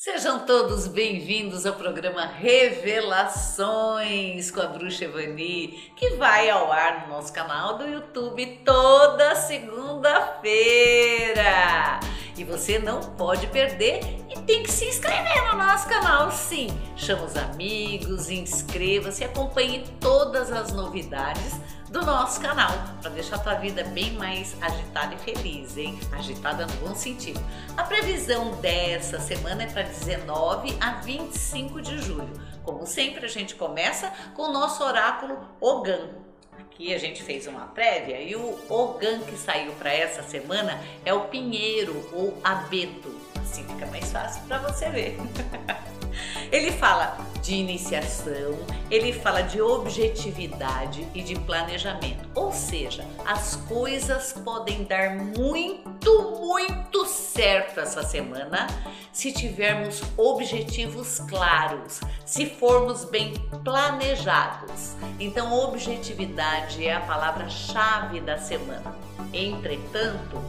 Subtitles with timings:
[0.00, 7.14] Sejam todos bem-vindos ao programa Revelações com a Bruxa Evani, que vai ao ar no
[7.14, 11.98] nosso canal do YouTube toda segunda-feira.
[12.38, 13.98] E você não pode perder
[14.30, 16.68] e tem que se inscrever no nosso canal, sim.
[16.96, 21.60] Chama os amigos, inscreva-se acompanhe todas as novidades
[21.90, 22.70] do nosso canal,
[23.00, 25.98] para deixar a tua vida bem mais agitada e feliz, hein?
[26.12, 27.40] Agitada no bom sentido.
[27.76, 32.32] A previsão dessa semana é para 19 a 25 de julho.
[32.62, 36.27] Como sempre, a gente começa com o nosso oráculo Ogan.
[36.72, 41.12] Aqui a gente fez uma prévia e o Ogan que saiu para essa semana é
[41.12, 43.12] o pinheiro ou abeto.
[43.40, 45.16] Assim fica mais fácil para você ver.
[46.50, 48.58] Ele fala de iniciação,
[48.90, 52.28] ele fala de objetividade e de planejamento.
[52.34, 58.66] Ou seja, as coisas podem dar muito, muito certo essa semana
[59.12, 64.94] se tivermos objetivos claros, se formos bem planejados.
[65.18, 68.94] Então, objetividade é a palavra-chave da semana.
[69.32, 70.40] Entretanto,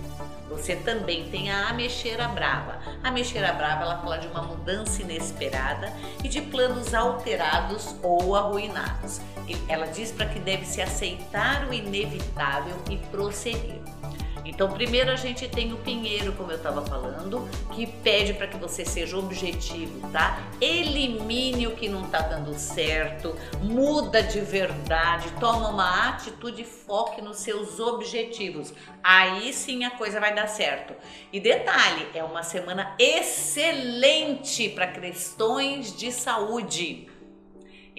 [0.50, 2.80] você também tem a ameixeira brava.
[3.04, 9.22] A ameixeira brava ela fala de uma mudança inesperada e de planos alterados ou arruinados.
[9.68, 13.80] Ela diz para que deve se aceitar o inevitável e prosseguir.
[14.50, 18.58] Então, primeiro a gente tem o pinheiro, como eu estava falando, que pede para que
[18.58, 20.40] você seja objetivo, tá?
[20.60, 27.22] Elimine o que não está dando certo, muda de verdade, toma uma atitude e foque
[27.22, 28.74] nos seus objetivos.
[29.04, 30.94] Aí sim a coisa vai dar certo.
[31.32, 37.09] E detalhe, é uma semana excelente para questões de saúde.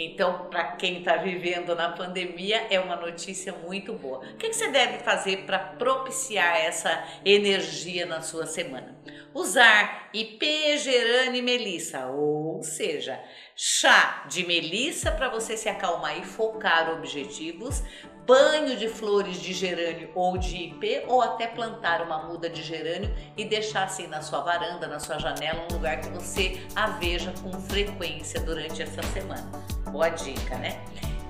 [0.03, 4.20] Então, para quem está vivendo na pandemia, é uma notícia muito boa.
[4.20, 8.98] O que, que você deve fazer para propiciar essa energia na sua semana?
[9.34, 13.20] Usar IP, e melissa, ou seja,
[13.55, 17.83] chá de melissa para você se acalmar e focar objetivos,
[18.27, 23.14] banho de flores de gerânio ou de ipê ou até plantar uma muda de gerânio
[23.36, 27.35] e deixar assim na sua varanda, na sua janela, um lugar que você a veja
[27.42, 29.51] com frequência durante essa semana.
[29.90, 30.80] Boa dica, né?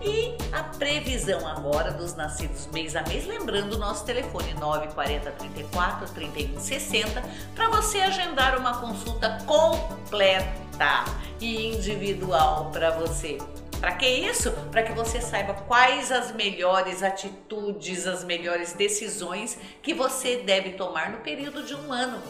[0.03, 6.09] E a previsão agora dos nascidos mês a mês, lembrando o nosso telefone 940 34
[6.15, 7.23] 31 60
[7.55, 11.05] para você agendar uma consulta completa
[11.39, 13.39] e individual para você.
[13.79, 14.53] Para que isso?
[14.71, 21.11] Para que você saiba quais as melhores atitudes, as melhores decisões que você deve tomar
[21.11, 22.23] no período de um ano.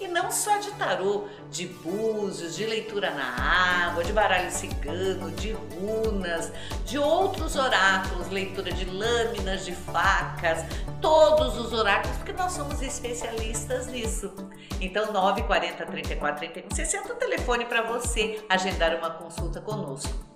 [0.00, 5.52] E não só de tarô, de búzios, de leitura na água, de baralho cigano, de
[5.52, 6.52] runas,
[6.84, 10.64] de outros oráculos, leitura de lâminas, de facas,
[11.00, 14.32] todos os oráculos, porque nós somos especialistas nisso.
[14.80, 20.28] Então, 940 34 31 60 o telefone para você agendar uma consulta conosco.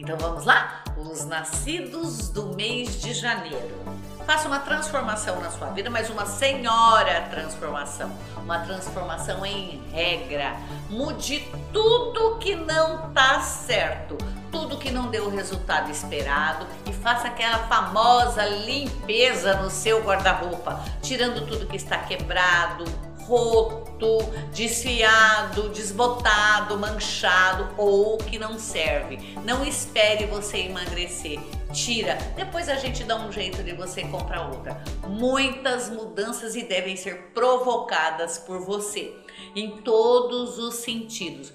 [0.00, 0.82] Então vamos lá?
[0.96, 4.09] Os nascidos do mês de janeiro.
[4.26, 10.56] Faça uma transformação na sua vida, mas uma senhora transformação, uma transformação em regra.
[10.88, 14.16] Mude tudo que não tá certo,
[14.50, 20.80] tudo que não deu o resultado esperado e faça aquela famosa limpeza no seu guarda-roupa,
[21.02, 22.84] tirando tudo que está quebrado,
[23.30, 24.18] roto,
[24.52, 29.36] desfiado, desbotado, manchado ou que não serve.
[29.44, 31.40] Não espere você emagrecer.
[31.72, 34.82] Tira, depois a gente dá um jeito de você comprar outra.
[35.06, 39.14] Muitas mudanças e devem ser provocadas por você
[39.54, 41.52] em todos os sentidos.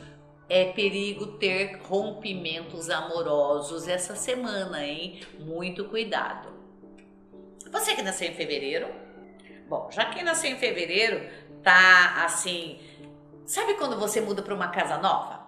[0.48, 5.22] É perigo ter rompimentos amorosos essa semana, hein?
[5.40, 6.50] Muito cuidado.
[7.72, 8.88] Você que nasceu em fevereiro,
[9.68, 11.28] Bom, já que nasceu em fevereiro,
[11.64, 12.80] tá assim.
[13.46, 15.44] Sabe quando você muda para uma casa nova?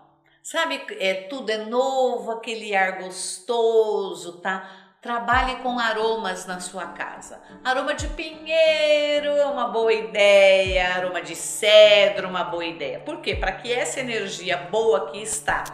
[0.49, 4.93] Sabe, é, tudo é novo, aquele ar gostoso, tá?
[5.01, 7.41] Trabalhe com aromas na sua casa.
[7.65, 12.97] Aroma de pinheiro é uma boa ideia, aroma de cedro, uma boa ideia.
[13.01, 13.35] Por quê?
[13.35, 15.65] Para que essa energia boa que está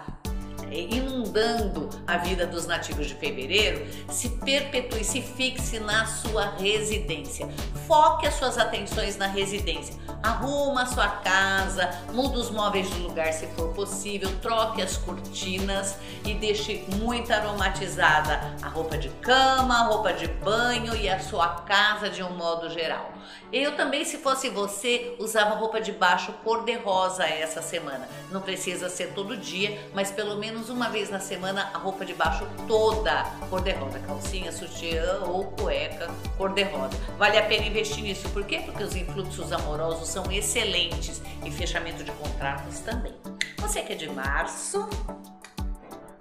[0.79, 7.47] inundando a vida dos nativos de fevereiro, se perpetue, se fixe na sua residência.
[7.87, 9.95] Foque as suas atenções na residência.
[10.21, 15.97] Arruma a sua casa, muda os móveis de lugar se for possível, troque as cortinas
[16.25, 21.47] e deixe muito aromatizada a roupa de cama, a roupa de banho e a sua
[21.61, 23.12] casa de um modo geral.
[23.51, 28.07] Eu também, se fosse você, usava roupa de baixo cor-de-rosa essa semana.
[28.31, 32.13] Não precisa ser todo dia, mas pelo menos uma vez na semana a roupa de
[32.13, 36.97] baixo toda cor-de-rosa, calcinha, sutiã ou cueca cor-de-rosa.
[37.17, 38.61] Vale a pena investir nisso, por quê?
[38.65, 43.13] Porque os influxos amorosos são excelentes e fechamento de contratos também.
[43.57, 44.87] Você que é de março,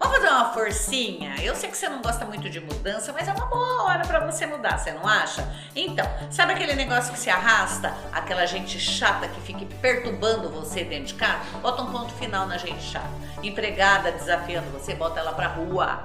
[0.03, 1.37] Vamos fazer uma forcinha?
[1.41, 4.19] Eu sei que você não gosta muito de mudança, mas é uma boa hora para
[4.19, 5.49] você mudar, você não acha?
[5.77, 7.95] Então, sabe aquele negócio que se arrasta?
[8.13, 11.39] Aquela gente chata que fica perturbando você dentro de casa?
[11.63, 13.07] Bota um ponto final na gente chata.
[13.45, 16.03] Empregada desafiando você, bota ela pra rua.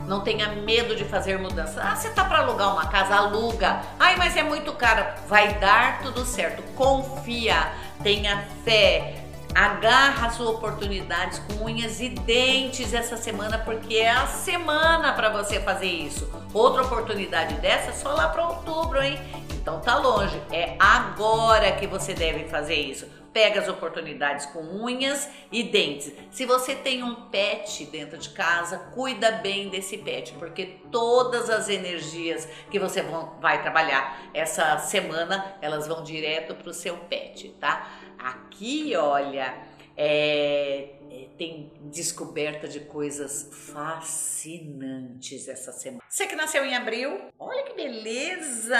[0.00, 1.80] Não tenha medo de fazer mudança.
[1.82, 3.80] Ah, você tá para alugar uma casa, aluga.
[3.98, 5.06] Ai, mas é muito caro.
[5.26, 6.62] Vai dar tudo certo.
[6.74, 7.72] Confia,
[8.02, 15.12] tenha fé Agarra as oportunidades com unhas e dentes essa semana, porque é a semana
[15.12, 16.30] para você fazer isso.
[16.52, 19.18] Outra oportunidade dessa é só lá para outubro, hein?
[19.54, 20.40] Então tá longe.
[20.52, 23.06] É agora que você deve fazer isso.
[23.32, 26.12] Pega as oportunidades com unhas e dentes.
[26.30, 31.68] Se você tem um pet dentro de casa, cuida bem desse pet, porque todas as
[31.68, 33.02] energias que você
[33.40, 37.88] vai trabalhar essa semana, elas vão direto para o seu pet, tá?
[38.18, 39.54] Aqui, olha,
[39.96, 46.02] é, é, tem descoberta de coisas fascinantes essa semana.
[46.08, 48.78] Você que nasceu em abril, olha que beleza!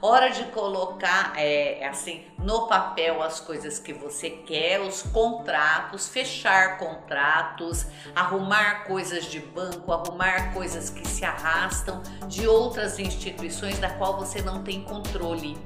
[0.00, 6.08] Hora de colocar é, é, assim no papel as coisas que você quer, os contratos,
[6.08, 13.90] fechar contratos, arrumar coisas de banco, arrumar coisas que se arrastam de outras instituições da
[13.90, 15.56] qual você não tem controle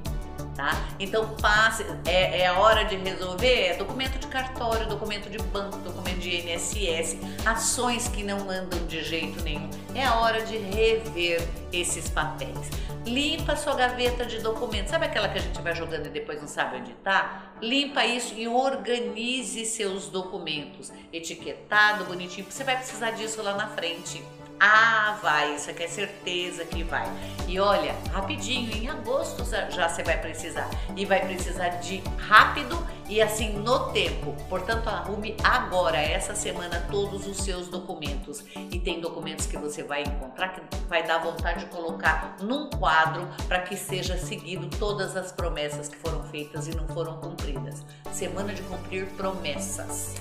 [0.58, 0.88] tá?
[0.98, 6.18] Então passe, é, é hora de resolver é documento de cartório, documento de banco, documento
[6.18, 7.16] de INSS,
[7.46, 9.70] ações que não andam de jeito nenhum.
[9.94, 12.70] É a hora de rever esses papéis.
[13.06, 14.90] Limpa sua gaveta de documentos.
[14.90, 17.52] Sabe aquela que a gente vai jogando e depois não sabe onde está?
[17.62, 20.92] Limpa isso e organize seus documentos.
[21.12, 24.22] Etiquetado, bonitinho, você vai precisar disso lá na frente.
[24.60, 27.06] Ah, vai, isso aqui é certeza que vai.
[27.46, 30.68] E olha, rapidinho, em agosto já você vai precisar.
[30.96, 32.76] E vai precisar de rápido
[33.08, 34.34] e assim no tempo.
[34.48, 38.44] Portanto, arrume agora, essa semana, todos os seus documentos.
[38.70, 43.28] E tem documentos que você vai encontrar que vai dar vontade de colocar num quadro
[43.46, 47.84] para que seja seguido todas as promessas que foram feitas e não foram cumpridas.
[48.10, 50.16] Semana de cumprir promessas.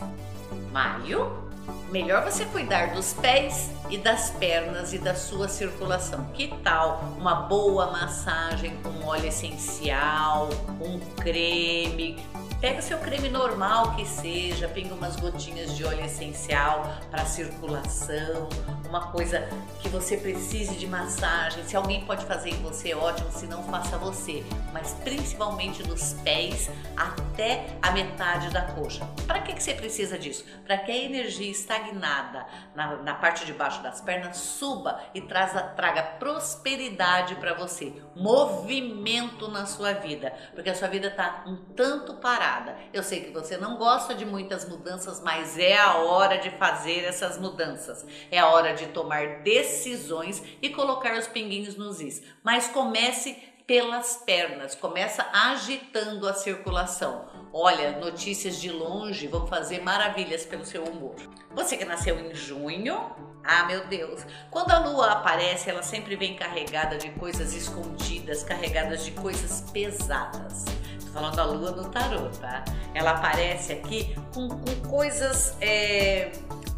[0.71, 1.47] Maio
[1.91, 6.25] Melhor você cuidar dos pés e das pernas e da sua circulação.
[6.33, 10.49] Que tal uma boa massagem com óleo essencial,
[10.81, 12.17] um creme,
[12.59, 18.49] Pega seu creme normal que seja, pinga umas gotinhas de óleo essencial para circulação,
[18.89, 19.47] uma coisa
[19.79, 21.63] que você precise de massagem.
[21.65, 24.43] Se alguém pode fazer em você, ótimo, se não faça você,
[24.73, 29.05] mas principalmente dos pés até a metade da coxa.
[29.27, 30.43] Para que, que você precisa disso?
[30.65, 32.45] Para que a energia estagnada
[32.75, 39.47] na, na, parte de baixo das pernas suba e traza, traga prosperidade para você, movimento
[39.47, 42.75] na sua vida, porque a sua vida está um tanto parada.
[42.93, 47.03] Eu sei que você não gosta de muitas mudanças, mas é a hora de fazer
[47.03, 48.05] essas mudanças.
[48.31, 52.23] É a hora de tomar decisões e colocar os pinguinhos nos is.
[52.43, 53.33] Mas comece
[53.67, 57.36] pelas pernas, começa agitando a circulação.
[57.59, 61.15] Olha, notícias de longe vão fazer maravilhas pelo seu humor.
[61.55, 62.95] Você que nasceu em junho,
[63.43, 64.23] ah, meu Deus!
[64.51, 70.65] Quando a lua aparece, ela sempre vem carregada de coisas escondidas, carregadas de coisas pesadas
[71.11, 72.63] falando da lua no tarô, tá?
[72.93, 76.31] Ela aparece aqui com, com coisas é,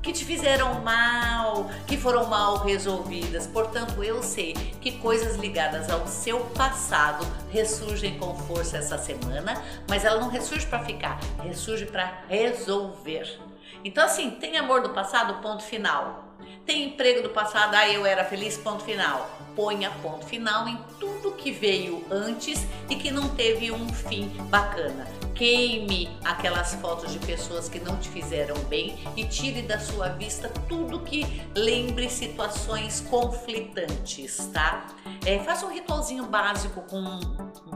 [0.10, 3.46] que te fizeram mal, que foram mal resolvidas.
[3.46, 10.04] Portanto, eu sei que coisas ligadas ao seu passado ressurgem com força essa semana, mas
[10.04, 13.40] ela não ressurge para ficar, ressurge para resolver.
[13.84, 16.34] Então, assim, tem amor do passado, ponto final.
[16.66, 21.32] Tem emprego do passado, ah, eu era feliz, ponto final ponha ponto final em tudo
[21.32, 25.08] que veio antes e que não teve um fim bacana.
[25.36, 30.50] Queime aquelas fotos de pessoas que não te fizeram bem e tire da sua vista
[30.68, 31.26] tudo que
[31.56, 34.88] lembre situações conflitantes, tá?
[35.26, 37.20] É, faça um ritualzinho básico com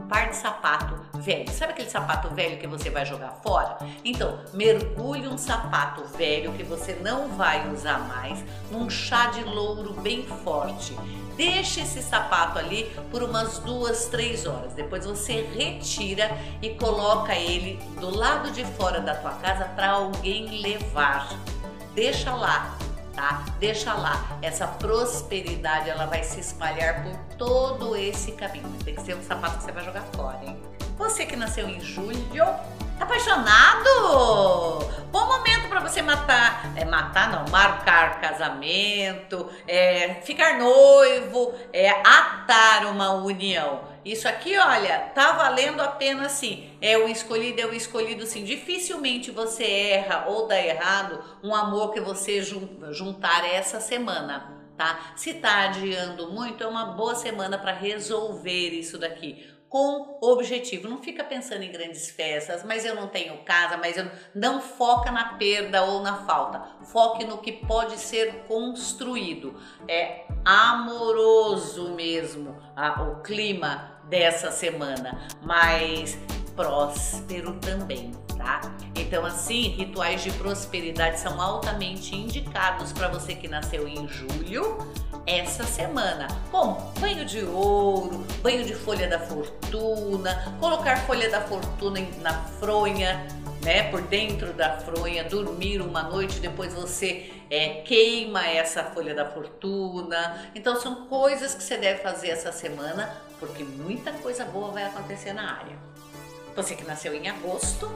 [0.04, 1.50] um par de sapato velho.
[1.50, 3.78] Sabe aquele sapato velho que você vai jogar fora?
[4.04, 9.94] Então, mergulhe um sapato velho que você não vai usar mais num chá de louro
[9.94, 10.94] bem forte
[11.36, 14.72] Deixe esse sapato ali por umas duas, três horas.
[14.72, 16.30] Depois você retira
[16.62, 21.28] e coloca ele do lado de fora da tua casa para alguém levar.
[21.92, 22.78] Deixa lá
[23.14, 23.44] tá?
[23.58, 28.68] Deixa lá, essa prosperidade ela vai se espalhar por todo esse caminho.
[28.84, 30.60] Tem que ser um sapato que você vai jogar fora, hein?
[30.96, 32.44] Você que nasceu em julho,
[33.00, 33.88] apaixonado?
[35.10, 42.86] Bom momento para você matar, é, matar não, marcar casamento, é, ficar noivo, é, atar
[42.86, 43.93] uma união.
[44.04, 46.70] Isso aqui, olha, tá valendo a pena sim.
[46.80, 48.44] É o escolhido, é o escolhido sim.
[48.44, 55.14] Dificilmente você erra ou dá errado um amor que você juntar essa semana, tá?
[55.16, 60.88] Se tá adiando muito, é uma boa semana para resolver isso daqui com objetivo.
[60.88, 65.10] Não fica pensando em grandes festas, mas eu não tenho casa, mas eu não foca
[65.10, 66.62] na perda ou na falta.
[66.84, 69.60] Foque no que pode ser construído.
[69.88, 72.56] É amoroso mesmo
[73.00, 76.18] o clima dessa semana, mas
[76.54, 78.60] próspero também, tá?
[78.94, 84.78] Então, assim, rituais de prosperidade são altamente indicados para você que nasceu em julho
[85.26, 86.28] essa semana.
[86.52, 93.26] Bom, banho de ouro, banho de folha da fortuna, colocar folha da fortuna na fronha,
[93.64, 99.30] né, por dentro da fronha, dormir uma noite, depois você é, queima essa folha da
[99.30, 100.50] fortuna.
[100.56, 105.32] Então são coisas que você deve fazer essa semana, porque muita coisa boa vai acontecer
[105.32, 105.76] na área.
[106.56, 107.88] Você que nasceu em agosto,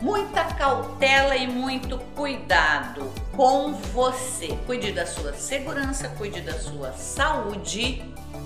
[0.00, 4.48] muita cautela e muito cuidado com você.
[4.66, 8.02] Cuide da sua segurança, cuide da sua saúde,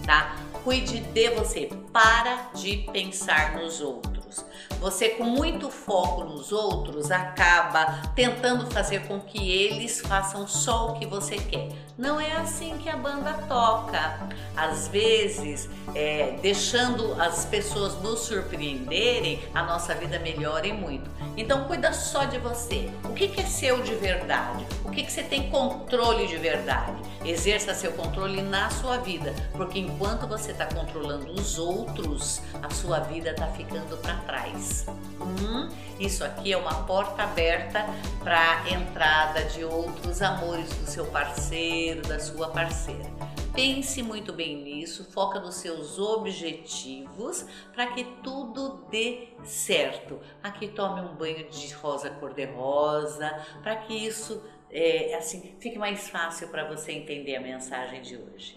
[0.07, 0.37] tá?
[0.63, 1.71] Cuide de você.
[1.93, 4.45] Para de pensar nos outros outros.
[4.81, 10.99] Você, com muito foco nos outros, acaba tentando fazer com que eles façam só o
[10.99, 11.69] que você quer.
[11.99, 14.29] Não é assim que a banda toca.
[14.57, 21.11] Às vezes, é, deixando as pessoas nos surpreenderem, a nossa vida melhora e muito.
[21.37, 22.91] Então, cuida só de você.
[23.05, 24.67] O que, que é seu de verdade?
[24.85, 26.97] O que, que você tem controle de verdade?
[27.25, 32.99] Exerça seu controle na sua vida, porque enquanto você está controlando os outros, a sua
[33.01, 34.87] vida está ficando para trás.
[35.21, 35.69] Hum,
[36.01, 37.87] isso aqui é uma porta aberta
[38.23, 43.11] para entrada de outros amores do seu parceiro, da sua parceira.
[43.53, 50.21] Pense muito bem nisso, foca nos seus objetivos para que tudo dê certo.
[50.43, 53.31] Aqui tome um banho de rosa cor-de-rosa
[53.63, 58.57] para que isso é, assim fique mais fácil para você entender a mensagem de hoje.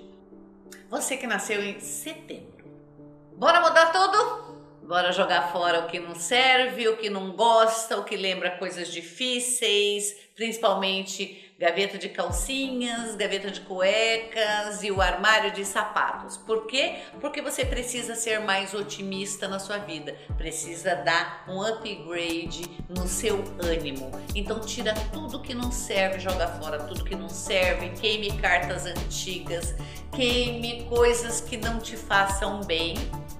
[0.90, 2.66] Você que nasceu em setembro,
[3.36, 4.56] bora mudar tudo?
[4.88, 8.88] Bora jogar fora o que não serve, o que não gosta, o que lembra coisas
[8.94, 16.36] difíceis, principalmente gaveta de calcinhas, gaveta de cuecas e o armário de sapatos.
[16.36, 16.96] Por quê?
[17.22, 23.42] Porque você precisa ser mais otimista na sua vida, precisa dar um upgrade no seu
[23.60, 24.12] ânimo.
[24.36, 29.76] Então tira tudo que não serve, joga fora tudo que não serve, queime cartas antigas,
[30.14, 32.96] queime coisas que não te façam bem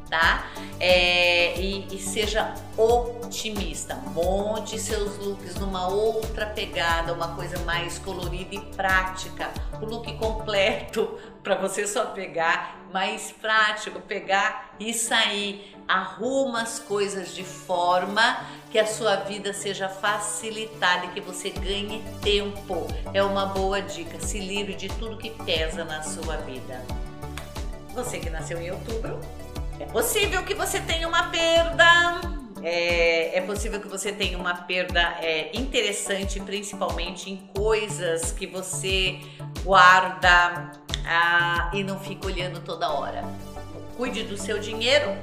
[0.10, 0.52] tá?
[0.80, 3.96] É, e, e, seja otimista.
[3.96, 9.52] Monte seus looks numa outra pegada, uma coisa mais colorida e prática.
[9.82, 15.76] O look completo para você só pegar, mais prático, pegar e sair.
[15.88, 22.04] Arruma as coisas de forma que a sua vida seja facilitada e que você ganhe
[22.22, 22.88] tempo.
[23.14, 24.20] É uma boa dica.
[24.20, 26.84] Se livre de tudo que pesa na sua vida.
[27.94, 29.22] Você que nasceu em outubro,
[29.80, 31.86] é possível que você tenha uma perda.
[32.64, 39.20] É, é possível que você tenha uma perda é, interessante, principalmente em coisas que você
[39.64, 40.72] guarda
[41.06, 43.24] ah, e não fica olhando toda hora.
[43.98, 45.16] Cuide do seu dinheiro,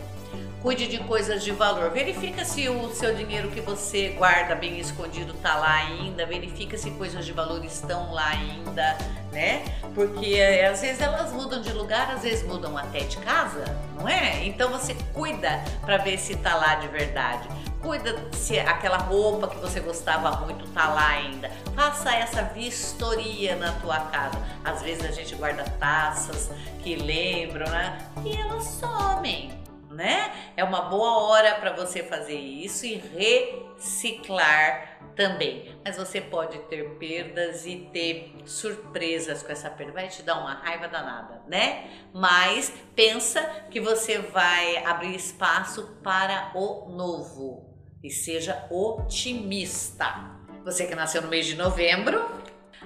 [0.63, 1.91] cuide de coisas de valor.
[1.91, 6.93] Verifica se o seu dinheiro que você guarda bem escondido está lá ainda, verifica se
[6.93, 8.97] coisas de valor estão lá ainda,
[9.33, 9.65] né?
[9.93, 13.65] Porque é, às vezes elas mudam de lugar, às vezes mudam até de casa,
[13.99, 14.47] não é?
[14.47, 17.49] Então você cuida para ver se está lá de verdade.
[17.83, 21.51] Cuida se aquela roupa que você gostava muito tá lá ainda.
[21.75, 24.41] Faça essa vistoria na tua casa.
[24.65, 27.99] Às vezes a gente guarda taças que lembram, né?
[28.25, 29.62] E elas somem
[29.93, 30.33] né?
[30.57, 35.75] É uma boa hora para você fazer isso e reciclar também.
[35.85, 39.93] Mas você pode ter perdas e ter surpresas com essa perda.
[39.93, 41.91] Vai te dar uma raiva danada, né?
[42.13, 47.71] Mas pensa que você vai abrir espaço para o novo
[48.03, 50.33] e seja otimista.
[50.65, 52.25] Você que nasceu no mês de novembro,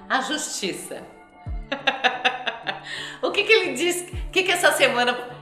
[0.09, 1.03] a justiça.
[3.21, 4.01] o que, que ele diz?
[4.01, 5.36] O que, que essa semana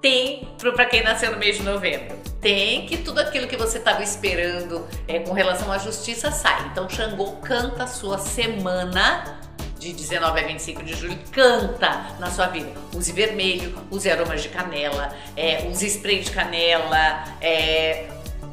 [0.00, 2.18] tem para quem nasceu no mês de novembro.
[2.40, 6.68] Tem que tudo aquilo que você estava esperando é, com relação à justiça sai.
[6.72, 9.40] Então Xangô canta a sua semana
[9.78, 12.70] de 19 a 25 de julho canta na sua vida.
[12.94, 18.06] Use vermelho, use aromas de canela, é, use spray de canela, é,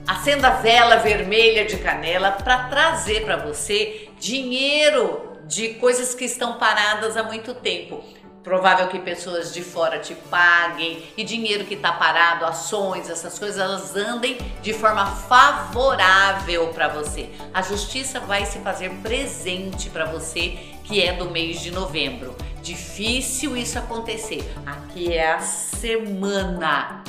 [0.08, 7.18] acenda vela vermelha de canela para trazer para você dinheiro de coisas que estão paradas
[7.18, 8.04] há muito tempo.
[8.48, 13.60] Provável que pessoas de fora te paguem e dinheiro que está parado, ações, essas coisas,
[13.60, 17.30] elas andem de forma favorável para você.
[17.54, 22.38] A justiça vai se fazer presente para você, que é do mês de novembro.
[22.62, 24.50] Difícil isso acontecer.
[24.66, 27.04] Aqui é a semana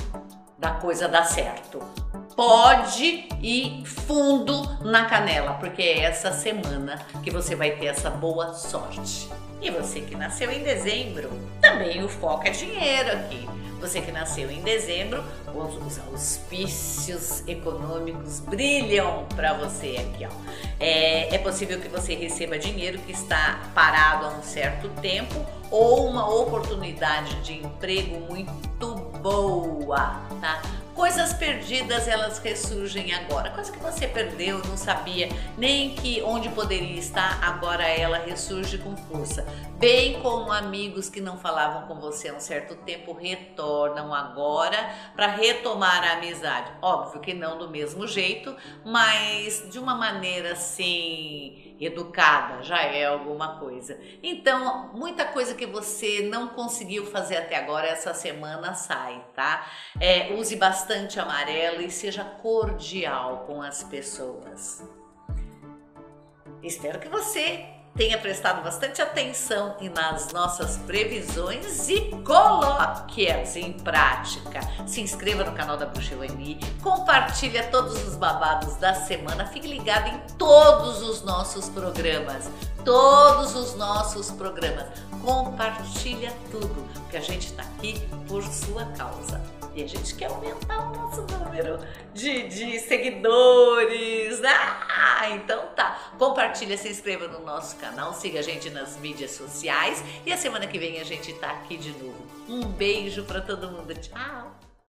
[0.58, 1.80] da coisa dar certo
[2.38, 8.54] pode ir fundo na canela, porque é essa semana que você vai ter essa boa
[8.54, 9.28] sorte.
[9.60, 11.28] E você que nasceu em dezembro,
[11.60, 13.44] também o foco é dinheiro aqui.
[13.80, 20.30] Você que nasceu em dezembro, os, auspícios econômicos brilham para você aqui, ó.
[20.78, 26.06] É, é possível que você receba dinheiro que está parado há um certo tempo ou
[26.06, 30.62] uma oportunidade de emprego muito boa, tá?
[30.98, 33.52] Coisas perdidas, elas ressurgem agora.
[33.52, 38.96] Coisa que você perdeu, não sabia nem que onde poderia estar, agora ela ressurge com
[38.96, 39.46] força.
[39.78, 45.28] Bem como amigos que não falavam com você há um certo tempo retornam agora para
[45.28, 46.72] retomar a amizade.
[46.82, 53.58] Óbvio que não do mesmo jeito, mas de uma maneira assim educada, já é alguma
[53.58, 53.98] coisa.
[54.22, 59.66] Então, muita coisa que você não conseguiu fazer até agora essa semana sai, tá?
[60.00, 64.82] É, use bastante amarelo e seja cordial com as pessoas.
[66.62, 74.60] Espero que você tenha prestado bastante atenção nas nossas previsões e coloque-as em prática.
[74.86, 80.08] Se inscreva no canal da Bruxa Euni, compartilhe todos os babados da semana, fique ligado
[80.08, 82.48] em todos os nossos programas,
[82.84, 84.86] todos os nossos programas.
[85.24, 89.57] Compartilha tudo, porque a gente está aqui por sua causa.
[89.78, 91.78] E a gente quer aumentar o nosso número
[92.12, 94.40] de, de seguidores.
[94.44, 96.10] Ah, então tá.
[96.18, 100.66] Compartilha, se inscreva no nosso canal, siga a gente nas mídias sociais e a semana
[100.66, 102.26] que vem a gente tá aqui de novo.
[102.48, 103.94] Um beijo para todo mundo.
[103.94, 104.57] Tchau.